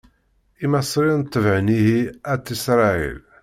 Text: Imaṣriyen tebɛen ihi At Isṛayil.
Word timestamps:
Imaṣriyen 0.63 1.21
tebɛen 1.23 1.67
ihi 1.77 1.99
At 2.33 2.45
Isṛayil. 2.55 3.19